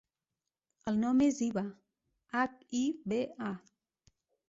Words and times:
El 0.91 0.97
nom 1.01 1.21
és 1.27 1.43
Hiba: 1.49 1.65
hac, 2.41 2.59
i, 2.83 2.85
be, 3.15 3.25
a. 3.53 3.55